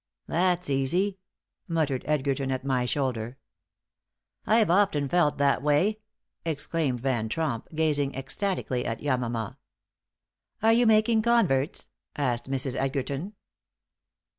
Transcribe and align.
"That's 0.25 0.67
easy," 0.67 1.19
muttered 1.67 2.01
Edgerton, 2.07 2.51
at 2.51 2.65
my 2.65 2.87
shoulder. 2.87 3.37
"I've 4.47 4.71
often 4.71 5.07
felt 5.07 5.37
that 5.37 5.61
way," 5.61 5.99
exclaimed 6.43 7.01
Van 7.01 7.29
Tromp, 7.29 7.67
gazing 7.75 8.15
ecstatically 8.15 8.83
at 8.83 9.01
Yamama. 9.03 9.57
"Are 10.63 10.73
you 10.73 10.87
making 10.87 11.21
converts?" 11.21 11.91
asked 12.15 12.49
Mrs. 12.49 12.73
Edgerton. 12.75 13.33